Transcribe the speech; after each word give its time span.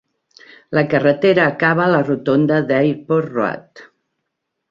La 0.77 0.83
carretera 0.93 1.43
acaba 1.49 1.83
a 1.85 1.91
la 1.95 2.01
rotonda 2.07 2.59
d'Airport 2.71 3.31
Road. 3.37 3.87